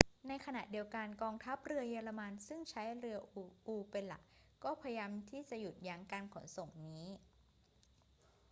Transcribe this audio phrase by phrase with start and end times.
[0.27, 3.17] ในขณะเดียวกัน กองทัพเรือเยอรมันซึ่งใช้เรือ
[3.65, 4.21] อูเป็นหลัก
[4.63, 7.07] ก็พยายามที่จะหยุดยั้งการขนส่งนี้